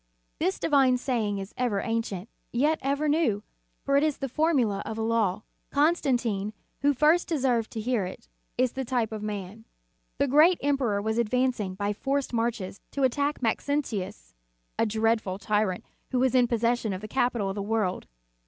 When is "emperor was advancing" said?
10.63-11.75